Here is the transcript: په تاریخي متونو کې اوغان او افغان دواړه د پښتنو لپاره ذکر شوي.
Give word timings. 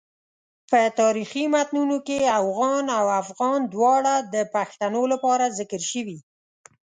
په 0.69 0.79
تاریخي 0.99 1.43
متونو 1.53 1.97
کې 2.07 2.33
اوغان 2.41 2.85
او 2.99 3.05
افغان 3.21 3.59
دواړه 3.73 4.13
د 4.33 4.35
پښتنو 4.55 5.01
لپاره 5.13 5.45
ذکر 5.59 5.81
شوي. 5.91 6.17